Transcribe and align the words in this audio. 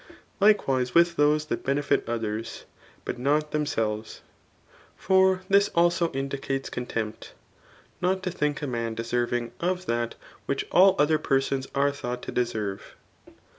Likewise 0.39 0.95
with 0.95 1.15
those 1.15 1.45
th^t 1.45 1.61
benefit 1.63 2.07
otb^s, 2.07 2.63
bUt 3.05 3.19
not 3.19 3.51
th^^selves 3.51 4.17
i 4.17 4.21
for 4.95 5.43
this 5.47 5.69
also 5.75 6.11
indicates 6.11 6.71
contempt^ 6.71 7.33
npt 8.01 8.23
to 8.23 8.31
libiok 8.31 8.63
a 8.63 8.67
man 8.67 8.95
deserving 8.95 9.51
of 9.59 9.85
that 9.85 10.15
which 10.47 10.65
all 10.71 10.95
other 10.97 11.19
persons 11.19 11.67
aie 11.75 11.91
thought 11.91 12.23
to 12.23 12.31
deserve. 12.31 12.95